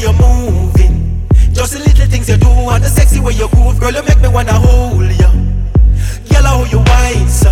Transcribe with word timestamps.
way 0.00 0.06
you're 0.06 0.12
moving, 0.14 1.26
just 1.52 1.72
the 1.72 1.78
little 1.78 2.06
things 2.06 2.28
you 2.28 2.36
do 2.36 2.48
and 2.48 2.82
the 2.82 2.88
sexy 2.88 3.20
way 3.20 3.32
you 3.32 3.48
groove, 3.48 3.78
girl, 3.78 3.92
you 3.92 4.02
make 4.02 4.20
me 4.20 4.28
wanna 4.28 4.52
hold 4.52 5.02
you. 5.02 5.30
Girl, 6.30 6.42
how 6.42 6.64
you 6.64 6.78
wine, 6.78 7.28
so 7.28 7.50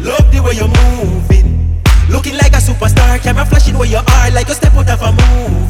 love 0.00 0.30
the 0.32 0.40
way 0.42 0.54
you're 0.54 0.68
moving, 0.68 1.82
looking 2.08 2.36
like 2.36 2.52
a 2.52 2.60
superstar, 2.60 3.20
camera 3.22 3.44
flashing 3.46 3.78
where 3.78 3.88
you 3.88 3.98
are, 3.98 4.30
like 4.30 4.48
a 4.48 4.54
step 4.54 4.74
out 4.74 4.90
of 4.90 5.02
a 5.02 5.12
movie. 5.12 5.65